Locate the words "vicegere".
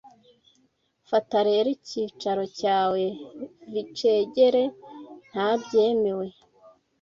3.73-4.63